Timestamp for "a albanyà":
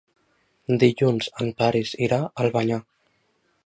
2.25-2.85